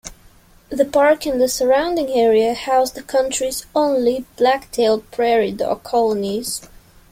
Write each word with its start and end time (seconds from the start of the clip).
The 0.71 0.83
park 0.85 1.27
and 1.27 1.47
surrounding 1.47 2.09
area 2.09 2.55
house 2.55 2.89
the 2.89 3.03
country's 3.03 3.67
only 3.75 4.25
black-tailed 4.35 5.11
prairie 5.11 5.51
dog 5.51 5.83
colonies. 5.83 6.67